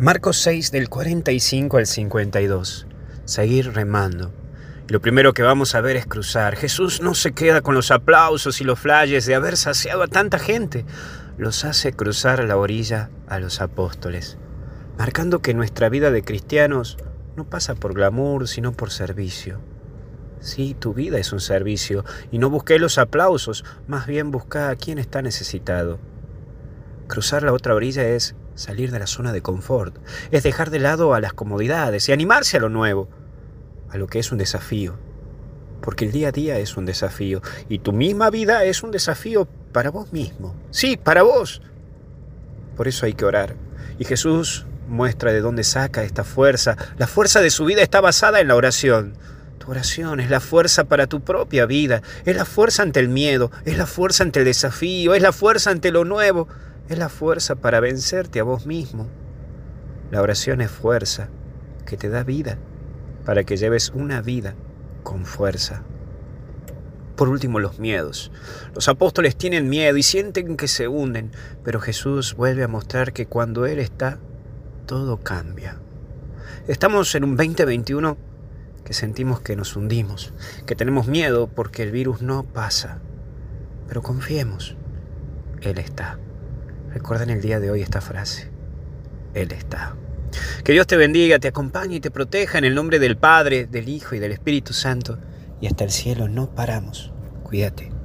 [0.00, 2.86] Marcos 6 del 45 al 52.
[3.24, 4.32] Seguir remando.
[4.86, 6.54] Lo primero que vamos a ver es cruzar.
[6.54, 10.38] Jesús no se queda con los aplausos y los flayes de haber saciado a tanta
[10.38, 10.84] gente.
[11.36, 14.38] Los hace cruzar la orilla a los apóstoles,
[14.96, 16.96] marcando que nuestra vida de cristianos
[17.34, 19.58] no pasa por glamour, sino por servicio.
[20.38, 24.76] Sí, tu vida es un servicio, y no busqué los aplausos, más bien busca a
[24.76, 25.98] quien está necesitado.
[27.08, 29.96] Cruzar la otra orilla es salir de la zona de confort,
[30.30, 33.08] es dejar de lado a las comodidades y animarse a lo nuevo,
[33.90, 34.96] a lo que es un desafío.
[35.80, 39.46] Porque el día a día es un desafío y tu misma vida es un desafío
[39.72, 40.54] para vos mismo.
[40.70, 41.62] Sí, para vos.
[42.76, 43.54] Por eso hay que orar.
[43.98, 46.76] Y Jesús muestra de dónde saca esta fuerza.
[46.98, 49.14] La fuerza de su vida está basada en la oración.
[49.58, 53.50] Tu oración es la fuerza para tu propia vida, es la fuerza ante el miedo,
[53.64, 56.48] es la fuerza ante el desafío, es la fuerza ante lo nuevo,
[56.88, 59.06] es la fuerza para vencerte a vos mismo.
[60.10, 61.28] La oración es fuerza
[61.84, 62.58] que te da vida
[63.24, 64.54] para que lleves una vida
[65.02, 65.82] con fuerza.
[67.14, 68.30] Por último, los miedos.
[68.74, 71.32] Los apóstoles tienen miedo y sienten que se hunden,
[71.64, 74.18] pero Jesús vuelve a mostrar que cuando Él está,
[74.86, 75.78] todo cambia.
[76.68, 78.16] Estamos en un 2021
[78.84, 80.32] que sentimos que nos hundimos,
[80.64, 83.00] que tenemos miedo porque el virus no pasa.
[83.88, 84.76] Pero confiemos,
[85.60, 86.18] Él está.
[86.98, 88.50] Recuerden el día de hoy esta frase.
[89.32, 89.94] Él está.
[90.64, 93.88] Que Dios te bendiga, te acompañe y te proteja en el nombre del Padre, del
[93.88, 95.16] Hijo y del Espíritu Santo.
[95.60, 97.12] Y hasta el cielo no paramos.
[97.44, 97.97] Cuídate.